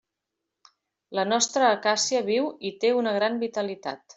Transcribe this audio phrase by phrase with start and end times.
[1.19, 4.07] La nostra acàcia viu i té una gran vitalitat.